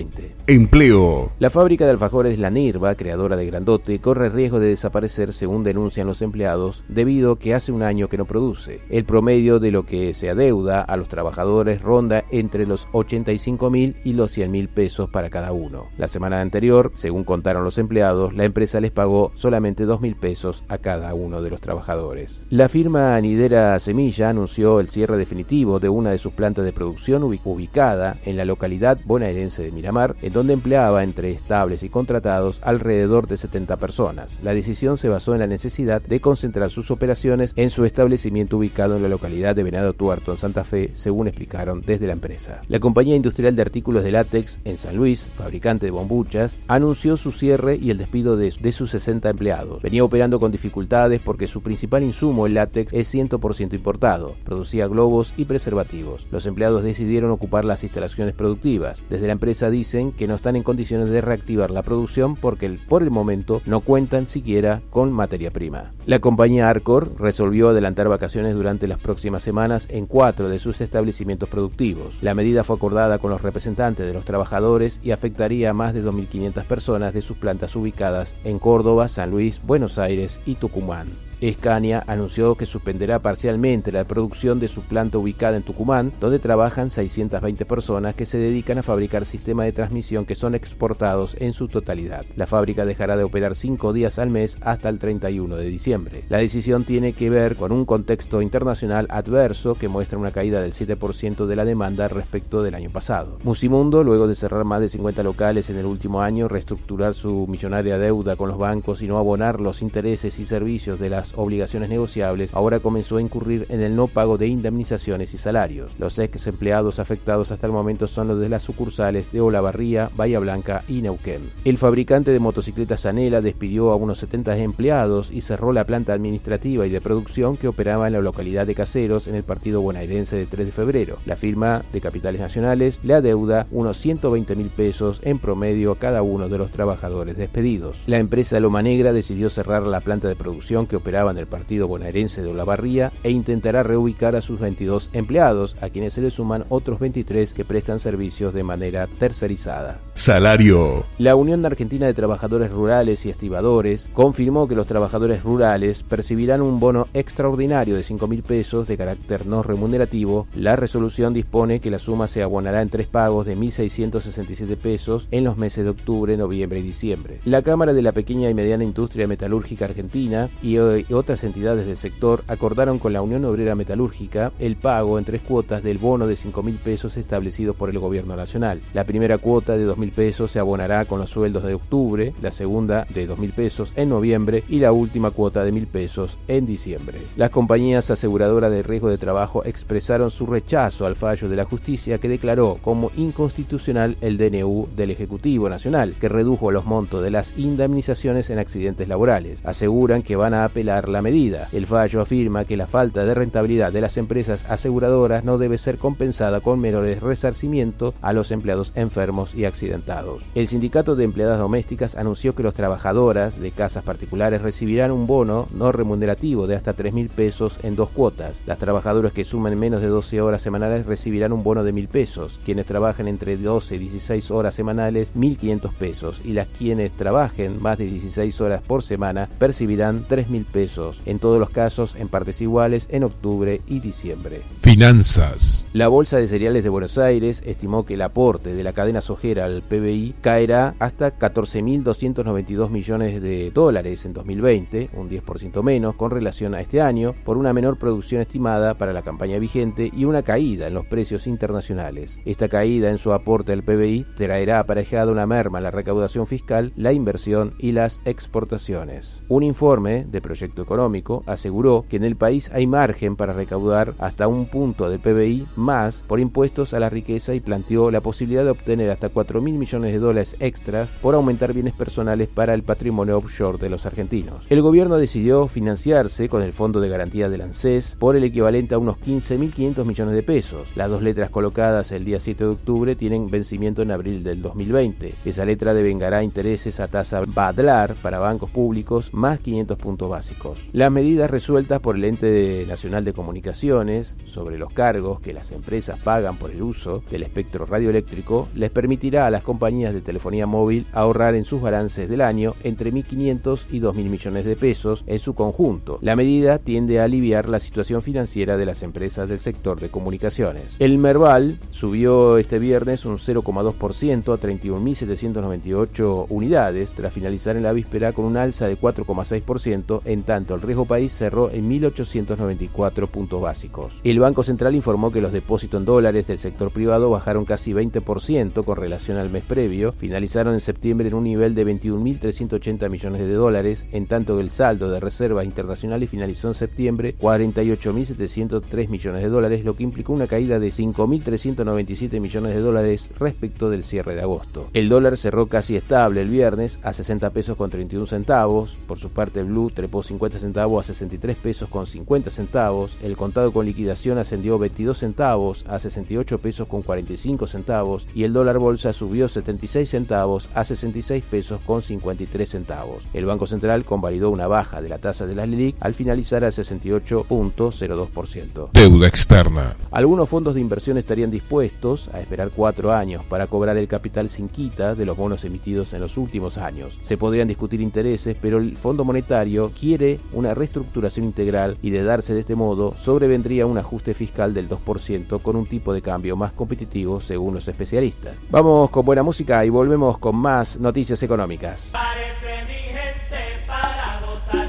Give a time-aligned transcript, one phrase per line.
[0.46, 1.32] Empleo.
[1.38, 6.06] La fábrica de alfajores La Nirva, creadora de Grandote, corre riesgo de desaparecer según denuncian
[6.06, 8.80] los empleados debido a que hace un año que no produce.
[8.88, 13.96] El promedio de lo que se adeuda a los trabajadores ronda entre los 85 mil
[14.04, 15.88] y los 100 mil pesos para cada uno.
[15.98, 20.64] La semana anterior, según contaron los empleados, la empresa les pagó solamente 2 mil pesos
[20.68, 22.44] a cada uno de los trabajadores.
[22.50, 27.22] La firma Anidera Semilla anunció el cierre definitivo de una de sus plantas de producción
[27.22, 29.81] ubicada en la localidad bonaerense de Miramar,
[30.22, 34.38] en donde empleaba entre estables y contratados alrededor de 70 personas.
[34.42, 38.96] La decisión se basó en la necesidad de concentrar sus operaciones en su establecimiento ubicado
[38.96, 42.62] en la localidad de Venado Tuerto, en Santa Fe, según explicaron desde la empresa.
[42.68, 47.32] La compañía industrial de artículos de látex en San Luis, fabricante de bombuchas, anunció su
[47.32, 49.82] cierre y el despido de, de sus 60 empleados.
[49.82, 54.36] Venía operando con dificultades porque su principal insumo, el látex, es 100% importado.
[54.44, 56.28] Producía globos y preservativos.
[56.30, 59.04] Los empleados decidieron ocupar las instalaciones productivas.
[59.10, 63.02] Desde la empresa dicen que no están en condiciones de reactivar la producción porque por
[63.02, 65.90] el momento no cuentan siquiera con materia prima.
[66.06, 71.48] La compañía Arcor resolvió adelantar vacaciones durante las próximas semanas en cuatro de sus establecimientos
[71.48, 72.22] productivos.
[72.22, 76.04] La medida fue acordada con los representantes de los trabajadores y afectaría a más de
[76.04, 81.31] 2.500 personas de sus plantas ubicadas en Córdoba, San Luis, Buenos Aires y Tucumán.
[81.48, 86.90] Escania anunció que suspenderá parcialmente la producción de su planta ubicada en Tucumán, donde trabajan
[86.90, 91.66] 620 personas que se dedican a fabricar sistemas de transmisión que son exportados en su
[91.66, 92.24] totalidad.
[92.36, 96.24] La fábrica dejará de operar cinco días al mes hasta el 31 de diciembre.
[96.28, 100.72] La decisión tiene que ver con un contexto internacional adverso que muestra una caída del
[100.72, 103.38] 7% de la demanda respecto del año pasado.
[103.42, 107.98] Musimundo, luego de cerrar más de 50 locales en el último año, reestructurar su millonaria
[107.98, 112.54] deuda con los bancos y no abonar los intereses y servicios de las obligaciones negociables,
[112.54, 115.92] ahora comenzó a incurrir en el no pago de indemnizaciones y salarios.
[115.98, 120.38] Los ex empleados afectados hasta el momento son los de las sucursales de Olavarría, Bahía
[120.38, 121.42] Blanca y Neuquén.
[121.64, 126.86] El fabricante de motocicletas Anela despidió a unos 70 empleados y cerró la planta administrativa
[126.86, 130.46] y de producción que operaba en la localidad de Caseros en el partido bonaerense de
[130.46, 131.18] 3 de febrero.
[131.26, 136.22] La firma de capitales nacionales le adeuda unos 120 mil pesos en promedio a cada
[136.22, 138.02] uno de los trabajadores despedidos.
[138.06, 141.88] La empresa Loma Negra decidió cerrar la planta de producción que operaba en el partido
[141.88, 146.64] bonaerense de Olavarría e intentará reubicar a sus 22 empleados, a quienes se le suman
[146.68, 150.00] otros 23 que prestan servicios de manera tercerizada.
[150.14, 151.04] Salario.
[151.18, 156.80] La Unión Argentina de Trabajadores Rurales y Estibadores confirmó que los trabajadores rurales percibirán un
[156.80, 160.46] bono extraordinario de 5 mil pesos de carácter no remunerativo.
[160.54, 165.44] La resolución dispone que la suma se abonará en tres pagos de 1.667 pesos en
[165.44, 167.40] los meses de octubre, noviembre y diciembre.
[167.44, 170.76] La Cámara de la Pequeña y Mediana Industria Metalúrgica Argentina y
[171.12, 175.82] otras entidades del sector acordaron con la Unión Obrera Metalúrgica el pago en tres cuotas
[175.82, 178.80] del bono de 5 mil pesos establecido por el Gobierno Nacional.
[178.94, 182.50] La primera cuota de 2 mil pesos se abonará con los sueldos de octubre, la
[182.50, 186.66] segunda de 2 mil pesos en noviembre y la última cuota de mil pesos en
[186.66, 187.18] diciembre.
[187.36, 192.18] Las compañías aseguradoras de riesgo de trabajo expresaron su rechazo al fallo de la justicia
[192.18, 197.56] que declaró como inconstitucional el DNU del Ejecutivo Nacional, que redujo los montos de las
[197.58, 199.64] indemnizaciones en accidentes laborales.
[199.64, 201.68] Aseguran que van a apelar la medida.
[201.72, 205.98] El fallo afirma que la falta de rentabilidad de las empresas aseguradoras no debe ser
[205.98, 210.44] compensada con menores resarcimiento a los empleados enfermos y accidentados.
[210.54, 215.68] El sindicato de empleadas domésticas anunció que los trabajadoras de casas particulares recibirán un bono
[215.72, 218.62] no remunerativo de hasta 3 mil pesos en dos cuotas.
[218.66, 222.60] Las trabajadoras que suman menos de 12 horas semanales recibirán un bono de mil pesos.
[222.64, 226.40] Quienes trabajen entre 12 y 16 horas semanales, 1.500 pesos.
[226.44, 230.81] Y las quienes trabajen más de 16 horas por semana percibirán 3 mil pesos
[231.26, 234.62] en todos los casos en partes iguales en octubre y diciembre.
[234.80, 235.84] Finanzas.
[235.92, 239.66] La Bolsa de Cereales de Buenos Aires estimó que el aporte de la cadena sojera
[239.66, 246.74] al PBI caerá hasta 14.292 millones de dólares en 2020, un 10% menos con relación
[246.74, 250.88] a este año, por una menor producción estimada para la campaña vigente y una caída
[250.88, 252.40] en los precios internacionales.
[252.44, 256.92] Esta caída en su aporte al PBI traerá aparejada una merma en la recaudación fiscal,
[256.96, 259.42] la inversión y las exportaciones.
[259.48, 264.48] Un informe de Proyecto Económico aseguró que en el país hay margen para recaudar hasta
[264.48, 268.70] un punto del PBI más por impuestos a la riqueza y planteó la posibilidad de
[268.70, 273.36] obtener hasta 4 mil millones de dólares extras por aumentar bienes personales para el patrimonio
[273.36, 274.64] offshore de los argentinos.
[274.70, 278.98] El gobierno decidió financiarse con el Fondo de Garantía del ANSES por el equivalente a
[278.98, 280.88] unos 15.500 millones de pesos.
[280.96, 285.34] Las dos letras colocadas el día 7 de octubre tienen vencimiento en abril del 2020.
[285.44, 290.61] Esa letra devengará intereses a tasa Badlar para bancos públicos más 500 puntos básicos.
[290.92, 296.20] Las medidas resueltas por el Ente Nacional de Comunicaciones sobre los cargos que las empresas
[296.20, 301.06] pagan por el uso del espectro radioeléctrico les permitirá a las compañías de telefonía móvil
[301.12, 305.54] ahorrar en sus balances del año entre 1.500 y 2.000 millones de pesos en su
[305.54, 306.18] conjunto.
[306.22, 310.94] La medida tiende a aliviar la situación financiera de las empresas del sector de comunicaciones.
[311.00, 318.32] El Merval subió este viernes un 0,2% a 31.798 unidades tras finalizar en la víspera
[318.32, 324.20] con un alza de 4,6% en tanto, el riesgo país cerró en 1.894 puntos básicos.
[324.22, 328.84] El Banco Central informó que los depósitos en dólares del sector privado bajaron casi 20%
[328.84, 333.54] con relación al mes previo, finalizaron en septiembre en un nivel de 21.380 millones de
[333.54, 339.48] dólares, en tanto que el saldo de reservas internacionales finalizó en septiembre 48.703 millones de
[339.48, 344.42] dólares, lo que implicó una caída de 5.397 millones de dólares respecto del cierre de
[344.42, 344.90] agosto.
[344.92, 349.30] El dólar cerró casi estable el viernes a 60 pesos con 31 centavos, por su
[349.30, 353.86] parte Blue trepó 50 50 centavos a 63 pesos con 50 centavos, el contado con
[353.86, 359.46] liquidación ascendió 22 centavos a 68 pesos con 45 centavos y el dólar bolsa subió
[359.46, 363.22] 76 centavos a 66 pesos con 53 centavos.
[363.32, 366.72] El Banco Central convalidó una baja de la tasa de la LELIC al finalizar al
[366.72, 368.88] 68.02%.
[368.94, 369.94] Deuda externa.
[370.10, 374.68] Algunos fondos de inversión estarían dispuestos a esperar cuatro años para cobrar el capital sin
[374.68, 377.16] quita de los bonos emitidos en los últimos años.
[377.22, 382.54] Se podrían discutir intereses, pero el Fondo Monetario quiere una reestructuración integral y de darse
[382.54, 386.72] de este modo sobrevendría un ajuste fiscal del 2% con un tipo de cambio más
[386.72, 388.56] competitivo según los especialistas.
[388.70, 392.10] Vamos con buena música y volvemos con más noticias económicas.
[392.12, 394.88] Parece mi gente para gozar.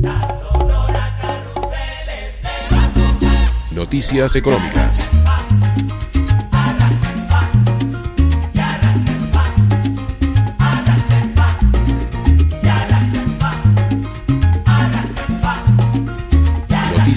[0.00, 1.16] La sonora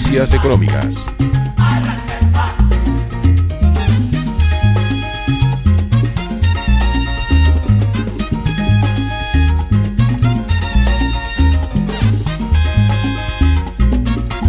[0.00, 1.06] Noticias económicas.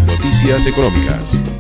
[0.08, 1.51] Noticias económicas.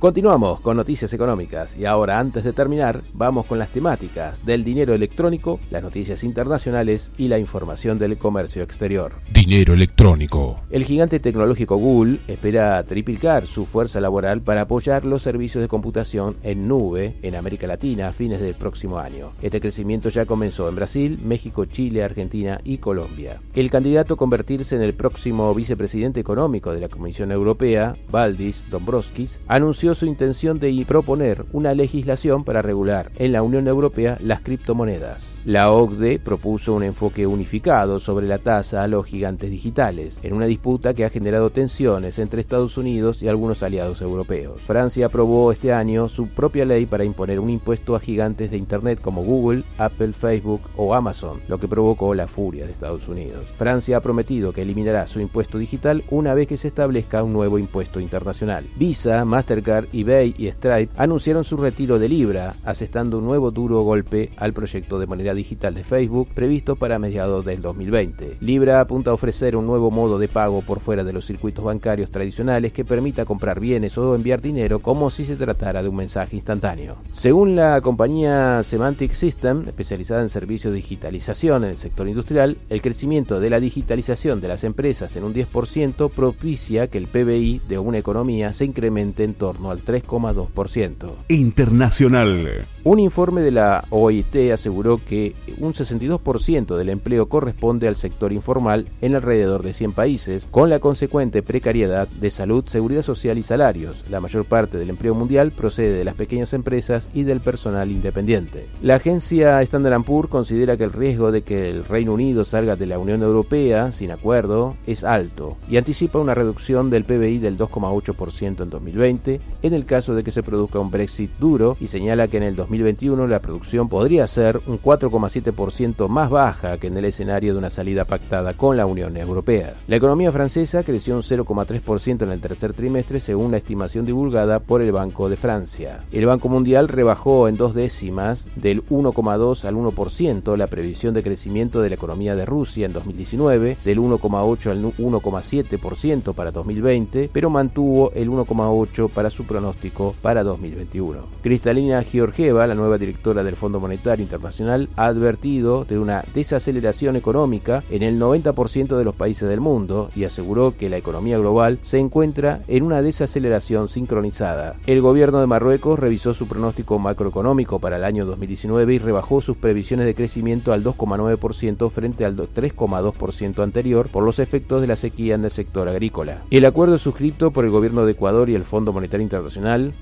[0.00, 4.94] Continuamos con noticias económicas y ahora antes de terminar vamos con las temáticas del dinero
[4.94, 9.12] electrónico, las noticias internacionales y la información del comercio exterior.
[9.30, 10.58] Dinero electrónico.
[10.70, 16.34] El gigante tecnológico Google espera triplicar su fuerza laboral para apoyar los servicios de computación
[16.44, 19.32] en nube en América Latina a fines del próximo año.
[19.42, 23.42] Este crecimiento ya comenzó en Brasil, México, Chile, Argentina y Colombia.
[23.54, 29.42] El candidato a convertirse en el próximo vicepresidente económico de la Comisión Europea, Valdis Dombrovskis,
[29.46, 35.36] anunció su intención de proponer una legislación para regular en la Unión Europea las criptomonedas.
[35.44, 40.46] La OCDE propuso un enfoque unificado sobre la tasa a los gigantes digitales, en una
[40.46, 44.60] disputa que ha generado tensiones entre Estados Unidos y algunos aliados europeos.
[44.60, 49.00] Francia aprobó este año su propia ley para imponer un impuesto a gigantes de Internet
[49.00, 53.46] como Google, Apple, Facebook o Amazon, lo que provocó la furia de Estados Unidos.
[53.56, 57.58] Francia ha prometido que eliminará su impuesto digital una vez que se establezca un nuevo
[57.58, 58.66] impuesto internacional.
[58.76, 64.30] Visa, Mastercard, eBay y Stripe anunciaron su retiro de Libra, asestando un nuevo duro golpe
[64.36, 68.38] al proyecto de moneda digital de Facebook previsto para mediados del 2020.
[68.40, 72.10] Libra apunta a ofrecer un nuevo modo de pago por fuera de los circuitos bancarios
[72.10, 76.36] tradicionales que permita comprar bienes o enviar dinero como si se tratara de un mensaje
[76.36, 76.96] instantáneo.
[77.12, 82.82] Según la compañía Semantic System, especializada en servicios de digitalización en el sector industrial, el
[82.82, 87.78] crecimiento de la digitalización de las empresas en un 10% propicia que el PBI de
[87.78, 91.10] una economía se incremente en torno al 3,2%.
[91.28, 92.66] Internacional.
[92.82, 98.86] Un informe de la OIT aseguró que un 62% del empleo corresponde al sector informal
[99.00, 104.04] en alrededor de 100 países, con la consecuente precariedad de salud, seguridad social y salarios.
[104.08, 108.66] La mayor parte del empleo mundial procede de las pequeñas empresas y del personal independiente.
[108.82, 112.86] La agencia Standard Poor's considera que el riesgo de que el Reino Unido salga de
[112.86, 118.62] la Unión Europea sin acuerdo es alto y anticipa una reducción del PBI del 2,8%
[118.62, 122.36] en 2020 en el caso de que se produzca un Brexit duro y señala que
[122.36, 127.52] en el 2021 la producción podría ser un 4,7% más baja que en el escenario
[127.52, 129.74] de una salida pactada con la Unión Europea.
[129.86, 134.82] La economía francesa creció un 0,3% en el tercer trimestre según la estimación divulgada por
[134.82, 136.00] el Banco de Francia.
[136.12, 141.80] El Banco Mundial rebajó en dos décimas del 1,2 al 1% la previsión de crecimiento
[141.80, 148.12] de la economía de Rusia en 2019, del 1,8 al 1,7% para 2020, pero mantuvo
[148.12, 151.18] el 1,8 para su pronóstico para 2021.
[151.42, 157.82] Cristalina Georgieva, la nueva directora del Fondo Monetario Internacional, ha advertido de una desaceleración económica
[157.90, 161.98] en el 90% de los países del mundo y aseguró que la economía global se
[161.98, 164.76] encuentra en una desaceleración sincronizada.
[164.86, 169.56] El gobierno de Marruecos revisó su pronóstico macroeconómico para el año 2019 y rebajó sus
[169.56, 175.34] previsiones de crecimiento al 2,9% frente al 3,2% anterior por los efectos de la sequía
[175.34, 176.42] en el sector agrícola.
[176.52, 179.39] El acuerdo suscrito por el gobierno de Ecuador y el Fondo Monetario Internacional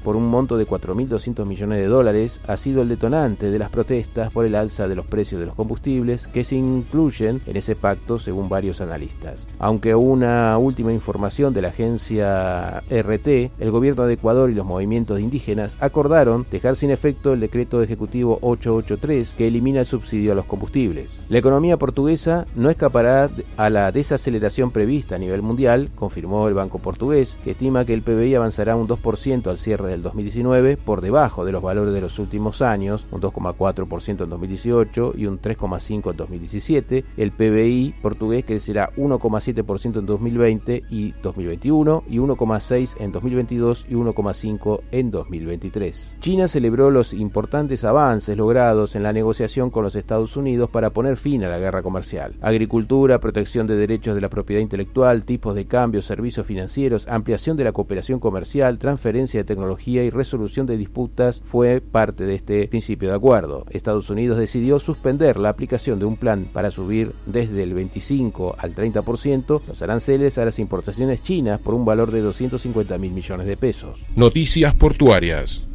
[0.02, 4.30] por un monto de 4.200 millones de dólares ha sido el detonante de las protestas
[4.30, 8.18] por el alza de los precios de los combustibles que se incluyen en ese pacto
[8.18, 9.46] según varios analistas.
[9.58, 15.20] Aunque una última información de la agencia RT, el gobierno de Ecuador y los movimientos
[15.20, 20.46] indígenas acordaron dejar sin efecto el decreto ejecutivo 883 que elimina el subsidio a los
[20.46, 21.24] combustibles.
[21.28, 26.78] La economía portuguesa no escapará a la desaceleración prevista a nivel mundial, confirmó el Banco
[26.78, 31.44] Portugués, que estima que el PBI avanzará un 2% al cierre del 2019 por debajo
[31.44, 36.16] de los valores de los últimos años, un 2,4% en 2018 y un 3,5% en
[36.16, 37.04] 2017.
[37.18, 44.80] El PBI portugués crecerá 1,7% en 2020 y 2021 y 1,6% en 2022 y 1,5%
[44.92, 46.16] en 2023.
[46.20, 51.18] China celebró los importantes avances logrados en la negociación con los Estados Unidos para poner
[51.18, 52.34] fin a la guerra comercial.
[52.40, 57.64] Agricultura, protección de derechos de la propiedad intelectual, tipos de cambio, servicios financieros, ampliación de
[57.64, 63.08] la cooperación comercial, transferencia de tecnología y resolución de disputas fue parte de este principio
[63.08, 63.66] de acuerdo.
[63.70, 68.76] Estados Unidos decidió suspender la aplicación de un plan para subir desde el 25 al
[68.76, 73.56] 30% los aranceles a las importaciones chinas por un valor de 250 mil millones de
[73.56, 74.04] pesos.
[74.14, 75.66] Noticias portuarias.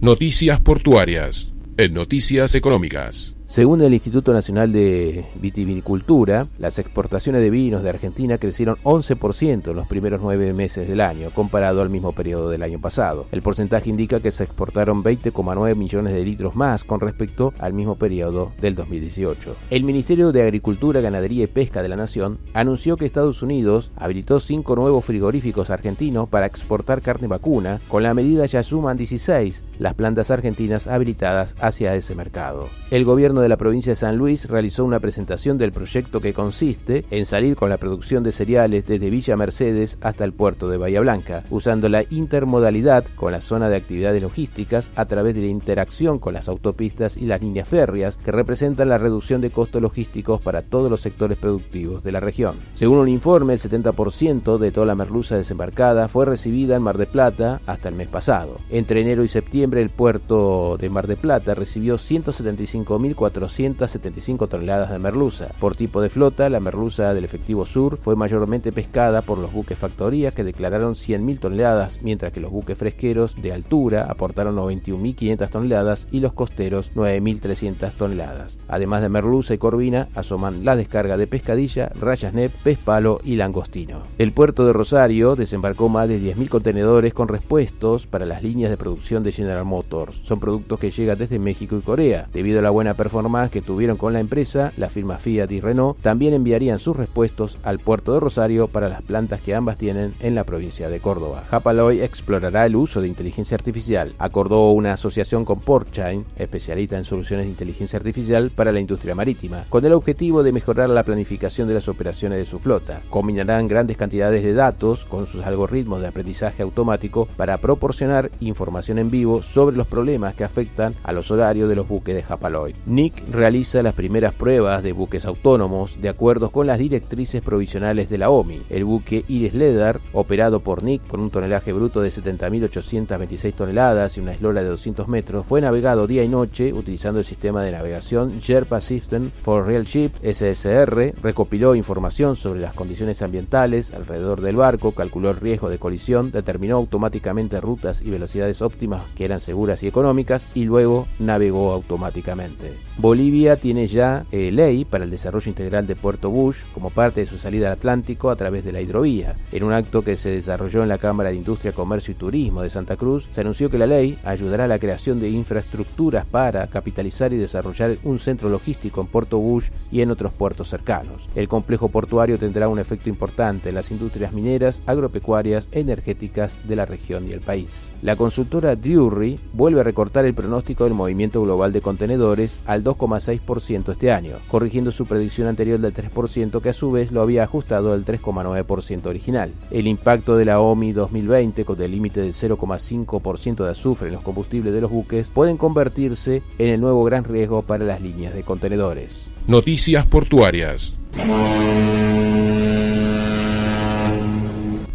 [0.00, 1.52] Noticias portuarias.
[1.76, 3.36] En Noticias Económicas.
[3.52, 9.76] Según el Instituto Nacional de Vitivinicultura, las exportaciones de vinos de Argentina crecieron 11% en
[9.76, 13.26] los primeros nueve meses del año, comparado al mismo periodo del año pasado.
[13.30, 17.96] El porcentaje indica que se exportaron 20,9 millones de litros más con respecto al mismo
[17.96, 19.54] periodo del 2018.
[19.68, 24.40] El Ministerio de Agricultura, Ganadería y Pesca de la Nación anunció que Estados Unidos habilitó
[24.40, 27.82] cinco nuevos frigoríficos argentinos para exportar carne vacuna.
[27.88, 32.70] Con la medida ya suman 16 las plantas argentinas habilitadas hacia ese mercado.
[32.90, 37.04] El gobierno de la provincia de San Luis realizó una presentación del proyecto que consiste
[37.10, 41.00] en salir con la producción de cereales desde Villa Mercedes hasta el puerto de Bahía
[41.00, 46.18] Blanca, usando la intermodalidad con la zona de actividades logísticas a través de la interacción
[46.18, 50.62] con las autopistas y las líneas férreas que representan la reducción de costos logísticos para
[50.62, 52.54] todos los sectores productivos de la región.
[52.74, 57.06] Según un informe, el 70% de toda la merluza desembarcada fue recibida en Mar de
[57.06, 58.58] Plata hasta el mes pasado.
[58.70, 64.98] Entre enero y septiembre, el puerto de Mar de Plata recibió 175.400 475 toneladas de
[64.98, 65.48] merluza.
[65.58, 69.78] Por tipo de flota, la merluza del efectivo sur fue mayormente pescada por los buques
[69.78, 76.08] factorías que declararon 100.000 toneladas, mientras que los buques fresqueros de altura aportaron 91.500 toneladas
[76.10, 78.58] y los costeros 9.300 toneladas.
[78.68, 83.36] Además de merluza y corvina, asoman la descarga de pescadilla, rayas nep, pez palo y
[83.36, 84.02] langostino.
[84.18, 88.76] El puerto de Rosario desembarcó más de 10.000 contenedores con repuestos para las líneas de
[88.76, 90.20] producción de General Motors.
[90.24, 92.28] Son productos que llegan desde México y Corea.
[92.32, 93.11] Debido a la buena performance
[93.50, 97.78] que tuvieron con la empresa, las firmas Fiat y Renault también enviarían sus repuestos al
[97.78, 101.44] puerto de Rosario para las plantas que ambas tienen en la provincia de Córdoba.
[101.50, 104.14] Hapaloy explorará el uso de inteligencia artificial.
[104.18, 109.64] Acordó una asociación con Portchain, especialista en soluciones de inteligencia artificial para la industria marítima,
[109.68, 113.02] con el objetivo de mejorar la planificación de las operaciones de su flota.
[113.10, 119.10] Combinarán grandes cantidades de datos con sus algoritmos de aprendizaje automático para proporcionar información en
[119.10, 122.74] vivo sobre los problemas que afectan a los horarios de los buques de Hapaloy.
[123.02, 128.16] Nick realiza las primeras pruebas de buques autónomos de acuerdo con las directrices provisionales de
[128.16, 128.62] la OMI.
[128.70, 134.20] El buque Iris Ledar, operado por Nick con un tonelaje bruto de 70.826 toneladas y
[134.20, 138.38] una eslora de 200 metros, fue navegado día y noche utilizando el sistema de navegación
[138.38, 144.92] Sherpa System for Real Ship SSR, recopiló información sobre las condiciones ambientales alrededor del barco,
[144.92, 149.88] calculó el riesgo de colisión, determinó automáticamente rutas y velocidades óptimas que eran seguras y
[149.88, 152.91] económicas y luego navegó automáticamente.
[152.98, 157.26] Bolivia tiene ya eh, ley para el desarrollo integral de Puerto Bush como parte de
[157.26, 159.34] su salida al Atlántico a través de la hidrovía.
[159.50, 162.68] En un acto que se desarrolló en la Cámara de Industria, Comercio y Turismo de
[162.68, 167.32] Santa Cruz, se anunció que la ley ayudará a la creación de infraestructuras para capitalizar
[167.32, 171.28] y desarrollar un centro logístico en Puerto Bush y en otros puertos cercanos.
[171.34, 176.84] El complejo portuario tendrá un efecto importante en las industrias mineras, agropecuarias, energéticas de la
[176.84, 177.90] región y el país.
[178.02, 183.92] La consultora Drury vuelve a recortar el pronóstico del movimiento global de contenedores al 2,6%
[183.92, 187.92] este año, corrigiendo su predicción anterior del 3% que a su vez lo había ajustado
[187.92, 189.52] al 3,9% original.
[189.70, 194.22] El impacto de la OMI 2020 con el límite del 0,5% de azufre en los
[194.22, 198.42] combustibles de los buques pueden convertirse en el nuevo gran riesgo para las líneas de
[198.42, 199.28] contenedores.
[199.46, 200.94] Noticias portuarias.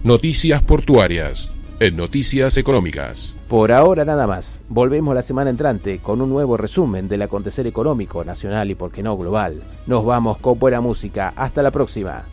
[0.04, 3.36] Noticias portuarias en Noticias Económicas.
[3.48, 4.64] Por ahora nada más.
[4.68, 9.04] Volvemos la semana entrante con un nuevo resumen del acontecer económico nacional y, por qué
[9.04, 9.62] no, global.
[9.86, 11.34] Nos vamos con buena música.
[11.36, 12.26] Hasta la próxima.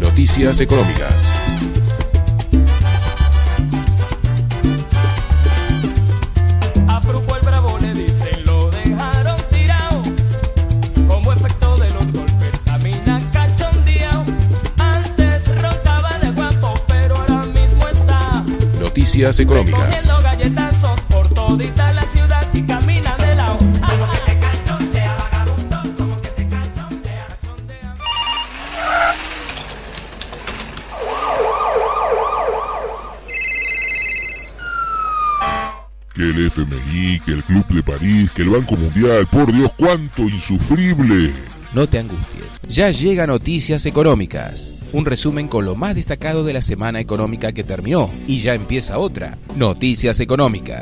[0.00, 1.13] Noticias Económicas.
[26.50, 27.14] Cachondea.
[36.12, 40.22] Que el FMI, que el Club de París, que el Banco Mundial, por Dios, cuánto
[40.22, 41.32] insufrible.
[41.72, 42.60] No te angusties.
[42.68, 44.73] Ya llega Noticias Económicas.
[44.94, 48.08] Un resumen con lo más destacado de la semana económica que terminó.
[48.28, 49.36] Y ya empieza otra.
[49.56, 50.72] Noticias Económicas.